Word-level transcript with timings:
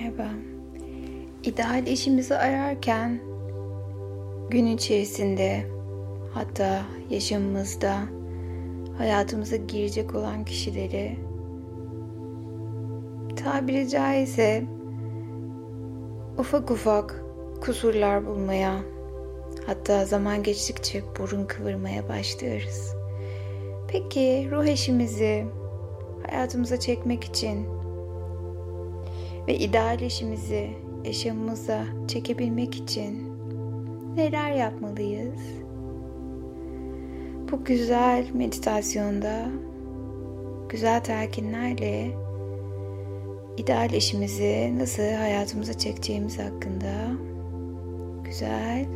Merhaba. 0.00 0.28
İdeal 1.44 1.86
eşimizi 1.86 2.36
ararken 2.36 3.20
gün 4.50 4.66
içerisinde 4.66 5.66
hatta 6.34 6.82
yaşamımızda 7.10 7.96
hayatımıza 8.98 9.56
girecek 9.56 10.14
olan 10.14 10.44
kişileri 10.44 11.18
tabiri 13.44 13.88
caizse 13.88 14.64
ufak 16.38 16.70
ufak 16.70 17.24
kusurlar 17.60 18.26
bulmaya 18.26 18.80
hatta 19.66 20.04
zaman 20.04 20.42
geçtikçe 20.42 21.02
burun 21.18 21.44
kıvırmaya 21.44 22.08
başlıyoruz. 22.08 22.94
Peki 23.88 24.48
ruh 24.50 24.64
eşimizi 24.64 25.46
hayatımıza 26.26 26.80
çekmek 26.80 27.24
için 27.24 27.79
ve 29.50 29.54
ideal 29.54 30.00
işimizi 30.00 30.70
yaşamımıza 31.04 31.84
çekebilmek 32.08 32.74
için 32.74 33.32
neler 34.16 34.52
yapmalıyız? 34.52 35.40
Bu 37.52 37.64
güzel 37.64 38.26
meditasyonda 38.34 39.48
güzel 40.68 41.00
telkinlerle 41.00 42.10
ideal 43.56 43.92
işimizi 43.92 44.78
nasıl 44.78 45.02
hayatımıza 45.02 45.78
çekeceğimiz 45.78 46.38
hakkında 46.38 46.94
güzel 48.24 48.86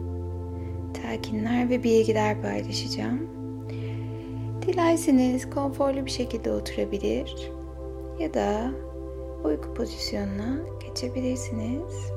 telkinler 1.02 1.70
ve 1.70 1.82
bilgiler 1.82 2.42
paylaşacağım. 2.42 3.30
Dilerseniz 4.66 5.50
konforlu 5.50 6.06
bir 6.06 6.10
şekilde 6.10 6.52
oturabilir 6.52 7.50
ya 8.20 8.34
da 8.34 8.70
uyku 9.44 9.74
pozisyonuna 9.74 10.58
geçebilirsiniz. 10.88 12.10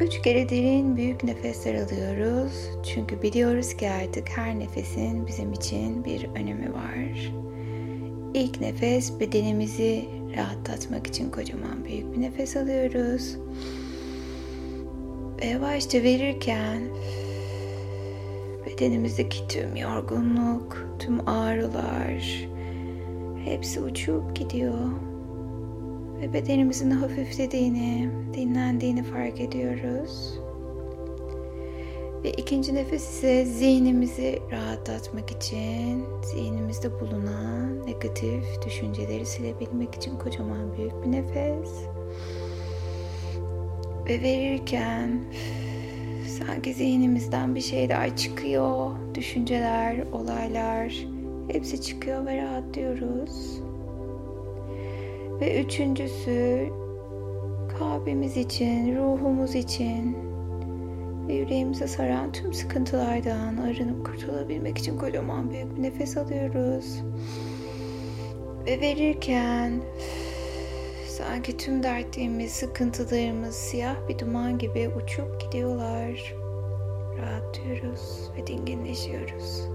Üç 0.00 0.22
kere 0.22 0.48
derin 0.48 0.96
büyük 0.96 1.24
nefesler 1.24 1.74
alıyoruz. 1.74 2.52
Çünkü 2.82 3.22
biliyoruz 3.22 3.76
ki 3.76 3.90
artık 3.90 4.28
her 4.28 4.58
nefesin 4.58 5.26
bizim 5.26 5.52
için 5.52 6.04
bir 6.04 6.28
önemi 6.34 6.74
var. 6.74 7.32
İlk 8.34 8.60
nefes 8.60 9.20
bedenimizi 9.20 10.04
rahatlatmak 10.36 11.06
için 11.06 11.30
kocaman 11.30 11.84
büyük 11.84 12.12
bir 12.12 12.20
nefes 12.20 12.56
alıyoruz. 12.56 13.36
Ve 15.40 15.46
yavaşça 15.46 16.02
verirken 16.02 16.82
bedenimizdeki 18.66 19.48
tüm 19.48 19.76
yorgunluk, 19.76 20.86
tüm 20.98 21.28
ağrılar 21.28 22.48
hepsi 23.44 23.80
uçup 23.80 24.36
gidiyor 24.36 25.11
ve 26.22 26.32
bedenimizin 26.32 26.90
hafiflediğini, 26.90 28.10
dinlendiğini 28.34 29.02
fark 29.02 29.40
ediyoruz. 29.40 30.38
Ve 32.24 32.30
ikinci 32.30 32.74
nefes 32.74 33.08
ise 33.08 33.44
zihnimizi 33.44 34.38
rahatlatmak 34.52 35.30
için 35.30 36.04
zihnimizde 36.22 37.00
bulunan 37.00 37.86
negatif 37.86 38.44
düşünceleri 38.66 39.26
silebilmek 39.26 39.94
için 39.94 40.18
kocaman 40.18 40.76
büyük 40.76 41.04
bir 41.04 41.12
nefes. 41.12 41.70
Ve 44.08 44.22
verirken 44.22 45.24
sanki 46.38 46.74
zihnimizden 46.74 47.54
bir 47.54 47.60
şeyler 47.60 48.16
çıkıyor, 48.16 48.90
düşünceler, 49.14 49.96
olaylar 50.12 51.06
hepsi 51.52 51.82
çıkıyor 51.82 52.26
ve 52.26 52.42
rahatlıyoruz. 52.42 53.62
Ve 55.42 55.60
üçüncüsü 55.60 56.68
kalbimiz 57.78 58.36
için, 58.36 58.96
ruhumuz 58.96 59.54
için 59.54 60.16
ve 61.28 61.34
yüreğimize 61.34 61.86
saran 61.86 62.32
tüm 62.32 62.52
sıkıntılardan 62.52 63.56
arınıp 63.56 64.06
kurtulabilmek 64.06 64.78
için 64.78 64.98
kocaman 64.98 65.50
büyük 65.50 65.76
bir 65.76 65.82
nefes 65.82 66.16
alıyoruz. 66.16 67.02
Ve 68.66 68.80
verirken 68.80 69.80
sanki 71.08 71.56
tüm 71.56 71.82
dertlerimiz, 71.82 72.52
sıkıntılarımız 72.52 73.54
siyah 73.54 74.08
bir 74.08 74.18
duman 74.18 74.58
gibi 74.58 74.90
uçup 75.02 75.40
gidiyorlar. 75.40 76.34
Rahatlıyoruz 77.18 78.30
ve 78.36 78.46
dinginleşiyoruz. 78.46 79.68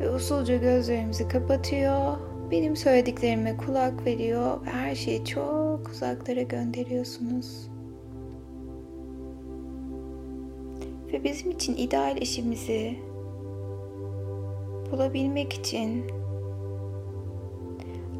Ve 0.00 0.10
usulca 0.10 0.56
gözlerimizi 0.56 1.28
kapatıyor 1.28 2.16
benim 2.50 2.76
söylediklerime 2.76 3.56
kulak 3.56 4.06
veriyor 4.06 4.66
ve 4.66 4.70
her 4.70 4.94
şeyi 4.94 5.24
çok 5.24 5.88
uzaklara 5.88 6.42
gönderiyorsunuz. 6.42 7.68
Ve 11.12 11.24
bizim 11.24 11.50
için 11.50 11.76
ideal 11.76 12.16
eşimizi 12.16 12.98
bulabilmek 14.90 15.52
için 15.52 16.04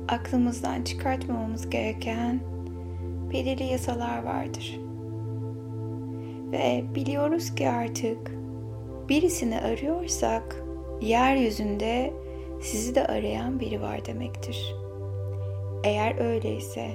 aklımızdan 0.09 0.83
çıkartmamamız 0.83 1.71
gereken 1.71 2.41
belirli 3.33 3.65
yasalar 3.65 4.23
vardır. 4.23 4.81
Ve 6.53 6.85
biliyoruz 6.95 7.55
ki 7.55 7.69
artık 7.69 8.19
birisini 9.09 9.61
arıyorsak 9.61 10.63
yeryüzünde 11.01 12.13
sizi 12.61 12.95
de 12.95 13.07
arayan 13.07 13.61
biri 13.61 13.83
var 13.83 14.07
demektir. 14.07 14.75
Eğer 15.85 16.21
öyleyse 16.21 16.91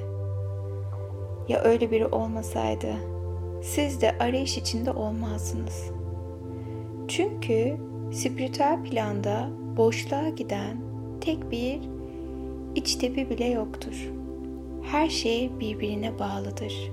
ya 1.47 1.61
öyle 1.61 1.91
biri 1.91 2.05
olmasaydı 2.05 2.93
siz 3.63 4.01
de 4.01 4.15
arayış 4.19 4.57
içinde 4.57 4.91
olmazsınız. 4.91 5.91
Çünkü 7.07 7.77
spiritüel 8.11 8.83
planda 8.83 9.49
boşluğa 9.77 10.29
giden 10.29 10.77
tek 11.21 11.51
bir 11.51 11.79
iç 12.75 12.95
tepi 12.95 13.29
bile 13.29 13.45
yoktur. 13.45 14.11
Her 14.91 15.09
şey 15.09 15.59
birbirine 15.59 16.19
bağlıdır. 16.19 16.91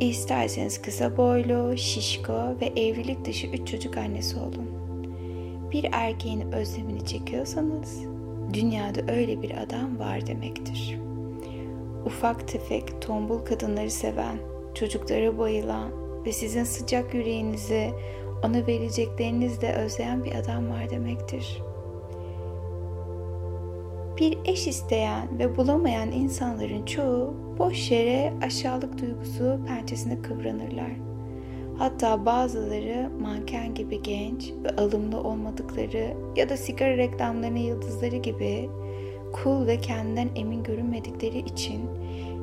İsterseniz 0.00 0.82
kısa 0.82 1.16
boylu, 1.16 1.76
şişko 1.76 2.32
ve 2.60 2.66
evlilik 2.66 3.24
dışı 3.24 3.46
üç 3.46 3.68
çocuk 3.68 3.96
annesi 3.96 4.36
olun 4.36 4.81
bir 5.72 5.88
erkeğin 5.92 6.52
özlemini 6.52 7.06
çekiyorsanız 7.06 8.04
dünyada 8.52 9.12
öyle 9.12 9.42
bir 9.42 9.50
adam 9.50 9.98
var 9.98 10.26
demektir. 10.26 10.98
Ufak 12.06 12.48
tefek 12.48 13.02
tombul 13.02 13.38
kadınları 13.38 13.90
seven, 13.90 14.36
çocuklara 14.74 15.38
bayılan 15.38 15.90
ve 16.26 16.32
sizin 16.32 16.64
sıcak 16.64 17.14
yüreğinizi 17.14 17.90
ona 18.44 18.66
vereceklerinizle 18.66 19.72
özleyen 19.72 20.24
bir 20.24 20.34
adam 20.34 20.70
var 20.70 20.90
demektir. 20.90 21.62
Bir 24.18 24.38
eş 24.44 24.66
isteyen 24.66 25.38
ve 25.38 25.56
bulamayan 25.56 26.12
insanların 26.12 26.84
çoğu 26.84 27.34
boş 27.58 27.90
yere 27.90 28.32
aşağılık 28.42 29.00
duygusu 29.00 29.60
pençesine 29.66 30.22
kıvranırlar 30.22 31.11
Hatta 31.78 32.26
bazıları 32.26 33.10
manken 33.20 33.74
gibi 33.74 34.02
genç 34.02 34.52
ve 34.64 34.76
alımlı 34.82 35.20
olmadıkları 35.20 36.16
ya 36.36 36.48
da 36.48 36.56
sigara 36.56 36.96
reklamlarının 36.96 37.58
yıldızları 37.58 38.16
gibi 38.16 38.68
cool 39.42 39.66
ve 39.66 39.80
kendinden 39.80 40.28
emin 40.36 40.62
görünmedikleri 40.62 41.38
için 41.38 41.80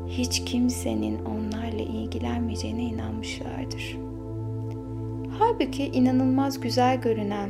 hiç 0.07 0.45
kimsenin 0.45 1.25
onlarla 1.25 1.81
ilgilenmeyeceğine 1.81 2.81
inanmışlardır. 2.81 3.97
Halbuki 5.39 5.85
inanılmaz 5.85 6.59
güzel 6.59 7.01
görünen, 7.01 7.49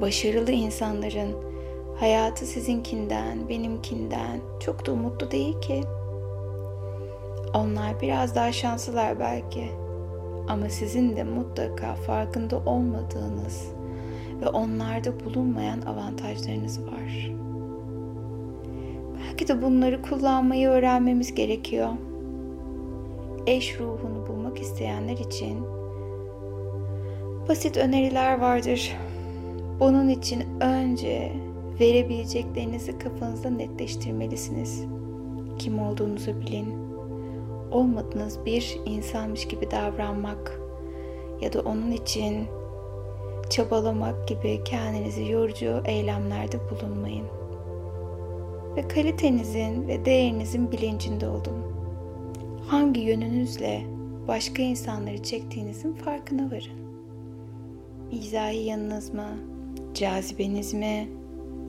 başarılı 0.00 0.50
insanların 0.50 1.32
hayatı 2.00 2.46
sizinkinden, 2.46 3.48
benimkinden 3.48 4.40
çok 4.60 4.86
da 4.86 4.92
umutlu 4.92 5.30
değil 5.30 5.60
ki. 5.60 5.80
Onlar 7.54 8.00
biraz 8.00 8.34
daha 8.34 8.52
şanslılar 8.52 9.20
belki. 9.20 9.87
Ama 10.48 10.68
sizin 10.68 11.16
de 11.16 11.24
mutlaka 11.24 11.94
farkında 11.94 12.58
olmadığınız 12.58 13.72
ve 14.40 14.48
onlarda 14.48 15.24
bulunmayan 15.24 15.80
avantajlarınız 15.80 16.82
var. 16.82 17.30
Belki 19.18 19.48
de 19.48 19.62
bunları 19.62 20.02
kullanmayı 20.02 20.68
öğrenmemiz 20.68 21.34
gerekiyor. 21.34 21.88
Eş 23.46 23.80
ruhunu 23.80 24.26
bulmak 24.28 24.60
isteyenler 24.60 25.16
için 25.16 25.58
basit 27.48 27.76
öneriler 27.76 28.40
vardır. 28.40 28.96
Bunun 29.80 30.08
için 30.08 30.44
önce 30.60 31.32
verebileceklerinizi 31.80 32.98
kafanızda 32.98 33.50
netleştirmelisiniz. 33.50 34.84
Kim 35.58 35.78
olduğunuzu 35.78 36.40
bilin 36.40 36.87
olmadığınız 37.70 38.38
bir 38.46 38.80
insanmış 38.86 39.48
gibi 39.48 39.70
davranmak 39.70 40.60
ya 41.40 41.52
da 41.52 41.60
onun 41.60 41.90
için 41.90 42.46
çabalamak 43.50 44.28
gibi 44.28 44.64
kendinizi 44.64 45.32
yorucu 45.32 45.82
eylemlerde 45.84 46.58
bulunmayın. 46.70 47.26
ve 48.76 48.88
kalitenizin 48.88 49.88
ve 49.88 50.04
değerinizin 50.04 50.72
bilincinde 50.72 51.28
olun. 51.28 51.62
Hangi 52.66 53.00
yönünüzle 53.00 53.82
başka 54.28 54.62
insanları 54.62 55.22
çektiğinizin 55.22 55.92
farkına 55.92 56.46
varın. 56.46 56.78
Mizahi 58.12 58.56
yanınız 58.56 59.14
mı? 59.14 59.28
Cazibeniz 59.94 60.74
mi? 60.74 61.08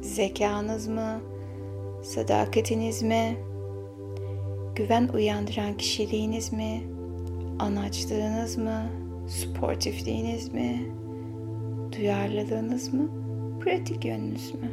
Zekanız 0.01 0.87
mı? 0.87 1.21
Sadakatiniz 2.03 3.03
mi? 3.03 3.37
Güven 4.79 5.09
uyandıran 5.13 5.77
kişiliğiniz 5.77 6.53
mi? 6.53 6.83
Anaçlığınız 7.59 8.57
mı? 8.57 8.89
Sportifliğiniz 9.27 10.53
mi? 10.53 10.91
Duyarlılığınız 11.97 12.93
mı? 12.93 13.09
Pratik 13.59 14.05
yönünüz 14.05 14.53
mü? 14.53 14.69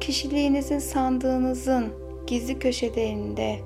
Kişiliğinizin 0.00 0.78
sandığınızın 0.78 1.86
gizli 2.26 2.58
köşelerinde 2.58 3.56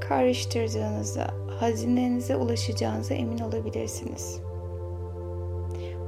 karıştırdığınızda 0.00 1.26
hazinenize 1.60 2.36
ulaşacağınıza 2.36 3.14
emin 3.14 3.38
olabilirsiniz. 3.38 4.40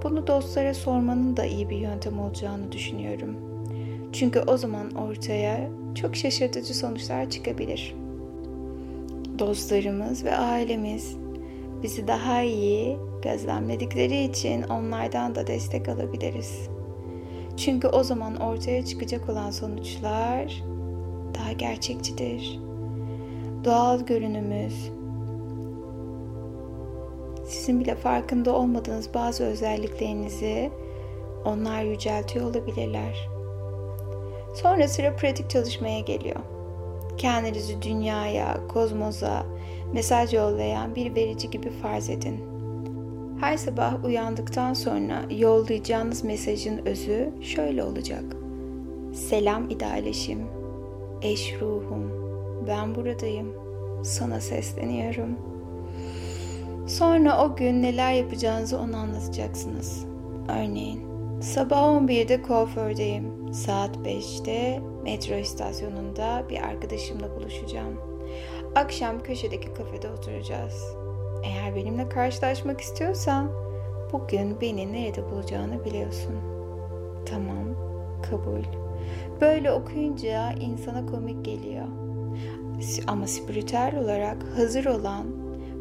Bunu 0.02 0.26
dostlara 0.26 0.74
sormanın 0.74 1.36
da 1.36 1.44
iyi 1.44 1.70
bir 1.70 1.78
yöntem 1.78 2.20
olacağını 2.20 2.72
düşünüyorum. 2.72 3.36
Çünkü 4.12 4.40
o 4.40 4.56
zaman 4.56 4.90
ortaya 4.90 5.70
çok 6.00 6.16
şaşırtıcı 6.16 6.74
sonuçlar 6.74 7.30
çıkabilir. 7.30 7.94
Dostlarımız 9.38 10.24
ve 10.24 10.36
ailemiz 10.36 11.16
bizi 11.82 12.08
daha 12.08 12.42
iyi 12.42 12.96
gözlemledikleri 13.22 14.24
için 14.24 14.62
onlardan 14.62 15.34
da 15.34 15.46
destek 15.46 15.88
alabiliriz. 15.88 16.68
Çünkü 17.56 17.88
o 17.88 18.02
zaman 18.02 18.36
ortaya 18.36 18.84
çıkacak 18.84 19.28
olan 19.28 19.50
sonuçlar 19.50 20.62
daha 21.34 21.52
gerçekçidir. 21.52 22.60
Doğal 23.64 24.06
görünümüz, 24.06 24.90
sizin 27.44 27.80
bile 27.80 27.94
farkında 27.94 28.56
olmadığınız 28.56 29.14
bazı 29.14 29.44
özelliklerinizi 29.44 30.70
onlar 31.44 31.82
yüceltiyor 31.82 32.50
olabilirler. 32.50 33.38
Sonra 34.62 34.88
sıra 34.88 35.16
pratik 35.16 35.50
çalışmaya 35.50 36.00
geliyor. 36.00 36.40
Kendinizi 37.16 37.82
dünyaya, 37.82 38.66
kozmosa 38.69 39.46
mesaj 39.93 40.34
yollayan 40.34 40.94
bir 40.94 41.14
verici 41.14 41.50
gibi 41.50 41.70
farz 41.70 42.10
edin. 42.10 42.40
Her 43.40 43.56
sabah 43.56 44.05
uyandıktan 44.05 44.75
sonra 44.75 45.22
yollayacağınız 45.31 46.25
mesajın 46.25 46.87
özü 46.87 47.31
şöyle 47.43 47.84
olacak. 47.84 48.25
Selam 49.14 49.70
idealeşim, 49.70 50.46
eş 51.22 51.54
ruhum, 51.61 52.12
ben 52.69 52.94
buradayım, 52.94 53.54
sana 54.04 54.40
sesleniyorum.'' 54.40 55.58
Sonra 56.88 57.44
o 57.44 57.56
gün 57.56 57.82
neler 57.82 58.12
yapacağınızı 58.12 58.78
ona 58.78 58.99
anlatacaksınız. 58.99 60.04
Örneğin 60.49 61.07
sabah 61.40 61.82
11'de 61.82 62.43
kuafördeyim. 62.43 63.55
Saat 63.55 63.96
5'te 63.96 64.81
metro 65.02 65.35
istasyonunda 65.35 66.43
bir 66.49 66.62
arkadaşımla 66.62 67.37
buluşacağım. 67.37 68.00
Akşam 68.75 69.23
köşedeki 69.23 69.75
kafede 69.75 70.11
oturacağız. 70.11 70.85
Eğer 71.44 71.76
benimle 71.76 72.08
karşılaşmak 72.08 72.81
istiyorsan 72.81 73.50
bugün 74.12 74.61
beni 74.61 74.93
nerede 74.93 75.31
bulacağını 75.31 75.85
biliyorsun. 75.85 76.35
Tamam, 77.26 77.64
kabul. 78.31 78.62
Böyle 79.40 79.73
okuyunca 79.73 80.52
insana 80.52 81.06
komik 81.06 81.44
geliyor. 81.44 81.87
Ama 83.06 83.26
spiritüel 83.26 83.99
olarak 84.02 84.37
hazır 84.56 84.85
olan 84.87 85.26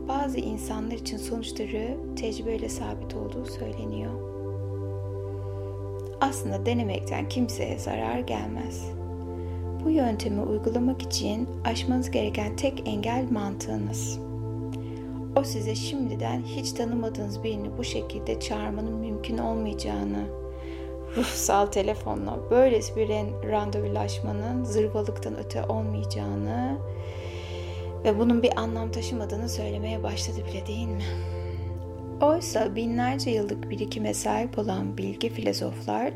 bazı 0.07 0.37
insanlar 0.37 0.95
için 0.95 1.17
sonuçları 1.17 1.97
tecrübeyle 2.15 2.69
sabit 2.69 3.15
olduğu 3.15 3.45
söyleniyor. 3.45 4.36
Aslında 6.21 6.65
denemekten 6.65 7.29
kimseye 7.29 7.79
zarar 7.79 8.19
gelmez. 8.19 8.85
Bu 9.85 9.89
yöntemi 9.89 10.41
uygulamak 10.41 11.01
için 11.01 11.49
aşmanız 11.65 12.11
gereken 12.11 12.55
tek 12.55 12.87
engel 12.87 13.25
mantığınız. 13.31 14.19
O 15.35 15.43
size 15.43 15.75
şimdiden 15.75 16.41
hiç 16.41 16.71
tanımadığınız 16.71 17.43
birini 17.43 17.77
bu 17.77 17.83
şekilde 17.83 18.39
çağırmanın 18.39 18.93
mümkün 18.93 19.37
olmayacağını, 19.37 20.25
ruhsal 21.17 21.65
telefonla 21.65 22.39
böylesi 22.51 22.95
bir 22.95 23.09
randevulaşmanın 23.51 24.63
zırvalıktan 24.63 25.37
öte 25.37 25.63
olmayacağını 25.63 26.77
ve 28.03 28.19
bunun 28.19 28.43
bir 28.43 28.59
anlam 28.59 28.91
taşımadığını 28.91 29.49
söylemeye 29.49 30.03
başladı 30.03 30.37
bile 30.51 30.67
değil 30.67 30.87
mi? 30.87 31.03
Oysa 32.21 32.75
binlerce 32.75 33.31
yıllık 33.31 33.69
birikime 33.69 34.13
sahip 34.13 34.59
olan 34.59 34.97
bilgi 34.97 35.29
filozoflar 35.29 36.13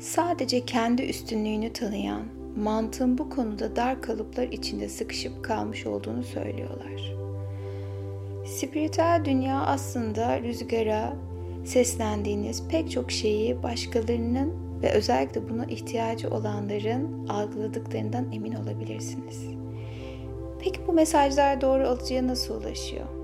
sadece 0.00 0.64
kendi 0.64 1.02
üstünlüğünü 1.02 1.72
tanıyan, 1.72 2.22
mantığın 2.56 3.18
bu 3.18 3.30
konuda 3.30 3.76
dar 3.76 4.02
kalıplar 4.02 4.48
içinde 4.48 4.88
sıkışıp 4.88 5.44
kalmış 5.44 5.86
olduğunu 5.86 6.22
söylüyorlar. 6.22 7.14
Spiritüel 8.46 9.22
dünya 9.24 9.60
aslında 9.60 10.40
rüzgara 10.40 11.16
seslendiğiniz 11.64 12.68
pek 12.68 12.90
çok 12.90 13.10
şeyi 13.10 13.62
başkalarının 13.62 14.52
ve 14.82 14.90
özellikle 14.90 15.48
buna 15.48 15.64
ihtiyacı 15.64 16.30
olanların 16.30 17.28
algıladıklarından 17.28 18.32
emin 18.32 18.52
olabilirsiniz.'' 18.52 19.60
Peki 20.64 20.86
bu 20.86 20.92
mesajlar 20.92 21.60
doğru 21.60 21.86
alıcıya 21.86 22.26
nasıl 22.26 22.60
ulaşıyor? 22.62 23.19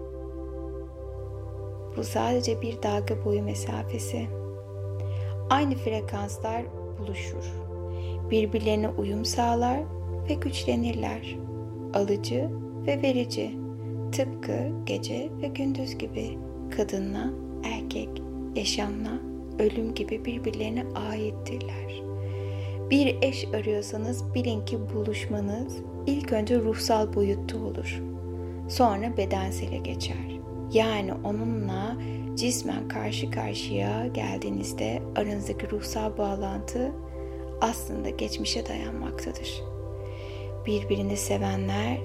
Bu 1.97 2.05
sadece 2.05 2.63
bir 2.63 2.83
dalga 2.83 3.25
boyu 3.25 3.43
mesafesi. 3.43 4.27
Aynı 5.51 5.75
frekanslar 5.75 6.63
buluşur. 6.99 7.53
Birbirlerine 8.31 8.89
uyum 8.89 9.25
sağlar 9.25 9.81
ve 10.29 10.35
güçlenirler. 10.35 11.37
Alıcı 11.95 12.51
ve 12.87 13.03
verici. 13.03 13.51
Tıpkı 14.13 14.59
gece 14.87 15.31
ve 15.43 15.47
gündüz 15.47 15.99
gibi 15.99 16.39
kadınla 16.77 17.31
erkek, 17.65 18.09
yaşamla 18.57 19.11
ölüm 19.59 19.95
gibi 19.95 20.25
birbirlerine 20.25 20.85
aittirler. 20.95 22.03
Bir 22.91 23.17
eş 23.23 23.45
arıyorsanız 23.55 24.35
bilin 24.35 24.65
ki 24.65 24.79
buluşmanız 24.95 25.77
ilk 26.07 26.33
önce 26.33 26.61
ruhsal 26.61 27.15
boyutta 27.15 27.59
olur. 27.59 28.03
Sonra 28.69 29.17
bedensele 29.17 29.77
geçer. 29.77 30.36
Yani 30.73 31.13
onunla 31.25 31.97
cismen 32.35 32.89
karşı 32.89 33.31
karşıya 33.31 34.07
geldiğinizde 34.07 35.03
aranızdaki 35.17 35.71
ruhsal 35.71 36.19
bağlantı 36.19 36.93
aslında 37.61 38.11
geçmişe 38.11 38.67
dayanmaktadır. 38.67 39.63
Birbirini 40.67 41.17
sevenler 41.17 41.99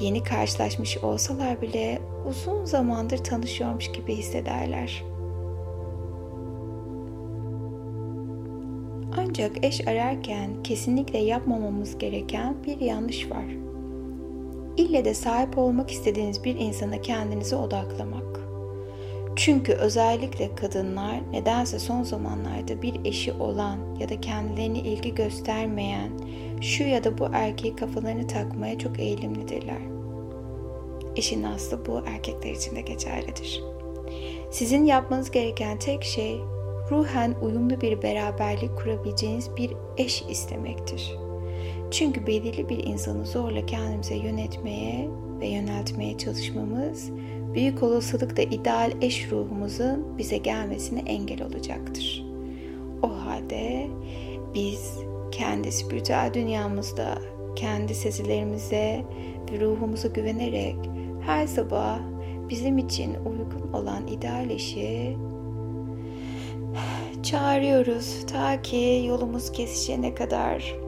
yeni 0.00 0.22
karşılaşmış 0.22 0.98
olsalar 0.98 1.62
bile 1.62 2.02
uzun 2.28 2.64
zamandır 2.64 3.18
tanışıyormuş 3.18 3.92
gibi 3.92 4.14
hissederler. 4.14 5.04
Ancak 9.18 9.64
eş 9.64 9.88
ararken 9.88 10.62
kesinlikle 10.62 11.18
yapmamamız 11.18 11.98
gereken 11.98 12.56
bir 12.66 12.80
yanlış 12.80 13.30
var. 13.30 13.65
İlle 14.76 15.04
de 15.04 15.14
sahip 15.14 15.58
olmak 15.58 15.90
istediğiniz 15.90 16.44
bir 16.44 16.54
insana 16.54 17.00
kendinizi 17.00 17.56
odaklamak. 17.56 18.40
Çünkü 19.36 19.72
özellikle 19.72 20.54
kadınlar 20.54 21.32
nedense 21.32 21.78
son 21.78 22.02
zamanlarda 22.02 22.82
bir 22.82 23.04
eşi 23.04 23.32
olan 23.32 23.78
ya 24.00 24.08
da 24.08 24.20
kendilerine 24.20 24.78
ilgi 24.78 25.14
göstermeyen 25.14 26.10
şu 26.60 26.82
ya 26.82 27.04
da 27.04 27.18
bu 27.18 27.28
erkeği 27.32 27.76
kafalarını 27.76 28.26
takmaya 28.26 28.78
çok 28.78 29.00
eğilimlidirler. 29.00 29.80
İşin 31.16 31.42
aslı 31.42 31.86
bu 31.86 32.00
erkekler 32.06 32.50
için 32.50 32.76
de 32.76 32.80
geçerlidir. 32.80 33.62
Sizin 34.50 34.84
yapmanız 34.84 35.30
gereken 35.30 35.78
tek 35.78 36.04
şey 36.04 36.40
ruhen 36.90 37.34
uyumlu 37.42 37.80
bir 37.80 38.02
beraberlik 38.02 38.76
kurabileceğiniz 38.76 39.56
bir 39.56 39.72
eş 39.96 40.22
istemektir. 40.28 41.25
Çünkü 41.90 42.26
belirli 42.26 42.68
bir 42.68 42.84
insanı 42.84 43.26
zorla 43.26 43.66
kendimize 43.66 44.14
yönetmeye 44.14 45.08
ve 45.40 45.46
yöneltmeye 45.46 46.18
çalışmamız 46.18 47.10
büyük 47.54 47.82
olasılıkla 47.82 48.42
ideal 48.42 48.92
eş 49.00 49.32
ruhumuzun 49.32 50.18
bize 50.18 50.36
gelmesine 50.36 51.00
engel 51.00 51.42
olacaktır. 51.42 52.24
O 53.02 53.08
halde 53.08 53.86
biz 54.54 54.98
kendi 55.32 55.72
spiritüel 55.72 56.30
dünyamızda, 56.34 57.18
kendi 57.56 57.94
sezilerimize 57.94 59.04
ve 59.52 59.60
ruhumuza 59.60 60.08
güvenerek 60.08 60.76
her 61.26 61.46
sabah 61.46 61.98
bizim 62.48 62.78
için 62.78 63.14
uygun 63.14 63.72
olan 63.72 64.06
ideal 64.06 64.50
eşi 64.50 65.16
çağırıyoruz 67.22 68.26
ta 68.26 68.62
ki 68.62 69.04
yolumuz 69.08 69.52
kesişene 69.52 70.14
kadar. 70.14 70.85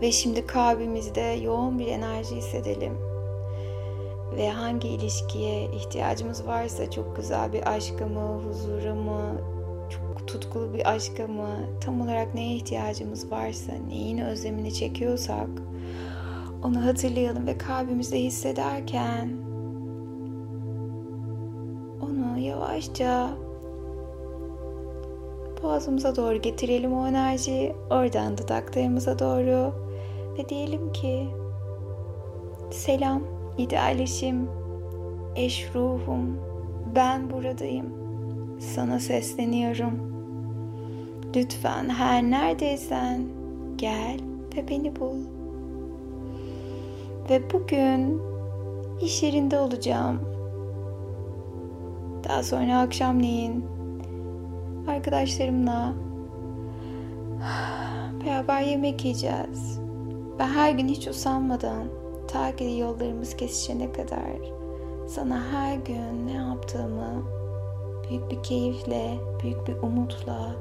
Ve 0.00 0.12
şimdi 0.12 0.46
kalbimizde 0.46 1.20
yoğun 1.20 1.78
bir 1.78 1.86
enerji 1.86 2.36
hissedelim. 2.36 2.92
Ve 4.36 4.50
hangi 4.50 4.88
ilişkiye 4.88 5.64
ihtiyacımız 5.64 6.46
varsa 6.46 6.90
çok 6.90 7.16
güzel 7.16 7.52
bir 7.52 7.72
aşka 7.74 8.06
mı, 8.06 8.40
huzura 8.42 8.94
mı, 8.94 9.40
çok 9.90 10.28
tutkulu 10.28 10.74
bir 10.74 10.90
aşka 10.90 11.26
mı, 11.26 11.48
tam 11.80 12.00
olarak 12.00 12.34
neye 12.34 12.56
ihtiyacımız 12.56 13.30
varsa, 13.30 13.72
neyin 13.88 14.18
özlemini 14.18 14.74
çekiyorsak 14.74 15.48
onu 16.64 16.84
hatırlayalım 16.86 17.46
ve 17.46 17.58
kalbimizde 17.58 18.20
hissederken 18.20 19.28
onu 22.02 22.38
yavaşça 22.38 23.30
boğazımıza 25.64 26.16
doğru 26.16 26.42
getirelim 26.42 26.92
o 26.92 27.06
enerjiyi. 27.06 27.72
Oradan 27.90 28.38
dudaklarımıza 28.38 29.18
doğru 29.18 29.74
ve 30.38 30.48
diyelim 30.48 30.92
ki 30.92 31.28
selam 32.70 33.22
idealişim, 33.58 34.48
eş 35.36 35.70
ruhum, 35.74 36.38
ben 36.94 37.30
buradayım. 37.30 37.86
Sana 38.60 39.00
sesleniyorum. 39.00 40.14
Lütfen 41.36 41.88
her 41.88 42.22
neredeysen 42.22 43.22
gel 43.76 44.18
ve 44.56 44.68
beni 44.68 44.96
bul. 44.96 45.16
Ve 47.30 47.42
bugün 47.52 48.22
iş 49.02 49.22
yerinde 49.22 49.58
olacağım. 49.58 50.20
Daha 52.24 52.42
sonra 52.42 52.80
akşamleyin 52.80 53.73
arkadaşlarımla 54.88 55.92
beraber 58.24 58.60
yemek 58.60 59.04
yiyeceğiz. 59.04 59.80
Ve 60.38 60.42
her 60.44 60.70
gün 60.70 60.88
hiç 60.88 61.08
usanmadan 61.08 61.86
ta 62.28 62.56
ki 62.56 62.78
yollarımız 62.78 63.36
kesişene 63.36 63.92
kadar 63.92 64.54
sana 65.08 65.44
her 65.52 65.76
gün 65.76 66.26
ne 66.26 66.32
yaptığımı 66.32 67.22
büyük 68.08 68.30
bir 68.30 68.42
keyifle, 68.42 69.18
büyük 69.42 69.68
bir 69.68 69.74
umutla 69.74 70.56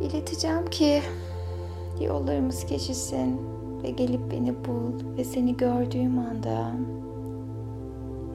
ileteceğim 0.00 0.66
ki 0.70 1.02
yollarımız 2.00 2.66
kesişsin 2.66 3.40
ve 3.82 3.90
gelip 3.90 4.30
beni 4.30 4.54
bul 4.64 5.16
ve 5.18 5.24
seni 5.24 5.56
gördüğüm 5.56 6.18
anda 6.18 6.72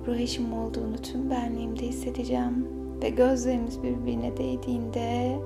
ruh 0.07 0.17
eşim 0.17 0.53
olduğunu 0.53 0.95
tüm 0.95 1.29
benliğimde 1.29 1.87
hissedeceğim 1.87 2.78
ve 3.01 3.09
gözlerimiz 3.09 3.83
birbirine 3.83 4.37
değdiğinde 4.37 5.39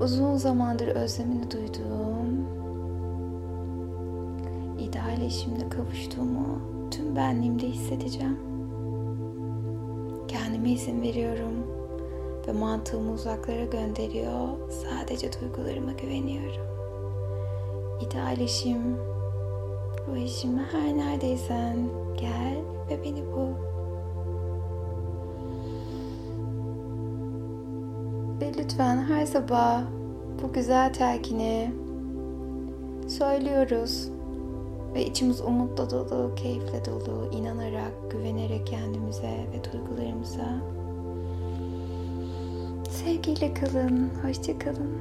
uzun 0.00 0.36
zamandır 0.36 0.88
özlemini 0.88 1.50
duyduğum 1.50 2.46
ideal 4.78 5.22
eşimle 5.22 5.68
kavuştuğumu 5.68 6.58
tüm 6.90 7.16
benliğimde 7.16 7.66
hissedeceğim. 7.66 8.38
Kendime 10.28 10.70
izin 10.70 11.02
veriyorum 11.02 11.66
ve 12.48 12.52
mantığımı 12.52 13.12
uzaklara 13.12 13.64
gönderiyor. 13.64 14.48
Sadece 14.70 15.30
duygularıma 15.40 15.92
güveniyorum. 15.92 16.66
İdeal 18.00 18.40
eşim, 18.40 18.96
ruh 20.08 20.16
eşim 20.16 20.58
her 20.58 20.96
neredeysen 20.96 21.76
gel 22.20 22.56
ve 22.90 23.04
beni 23.04 23.32
bul. 23.32 23.71
Ve 28.42 28.52
lütfen 28.58 29.02
her 29.02 29.26
sabah 29.26 29.82
bu 30.42 30.52
güzel 30.52 30.92
telkini 30.92 31.70
söylüyoruz. 33.08 34.08
Ve 34.94 35.06
içimiz 35.06 35.40
umutla 35.40 35.90
dolu, 35.90 36.34
keyifle 36.34 36.84
dolu, 36.84 37.30
inanarak, 37.32 37.92
güvenerek 38.10 38.66
kendimize 38.66 39.46
ve 39.52 39.72
duygularımıza. 39.72 40.62
Sevgiyle 42.90 43.54
kalın, 43.54 44.10
hoşça 44.22 44.58
kalın. 44.58 44.98